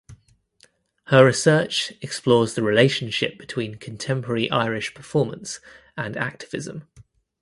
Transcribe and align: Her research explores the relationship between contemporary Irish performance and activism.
Her 1.09 1.23
research 1.23 1.93
explores 2.01 2.55
the 2.55 2.63
relationship 2.63 3.37
between 3.37 3.75
contemporary 3.75 4.49
Irish 4.49 4.95
performance 4.95 5.59
and 5.95 6.17
activism. 6.17 6.87